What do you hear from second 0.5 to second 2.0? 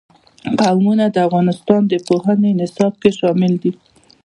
قومونه د افغانستان د